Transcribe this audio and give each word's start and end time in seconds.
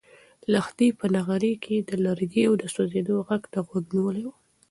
لښتې 0.53 0.87
په 0.99 1.05
نغري 1.15 1.53
کې 1.63 1.75
د 1.89 1.91
لرګیو 2.05 2.51
د 2.61 2.63
سوزېدو 2.75 3.15
غږ 3.27 3.43
ته 3.53 3.59
غوږ 3.67 3.85
نیولی 3.93 4.23
و. 4.25 4.29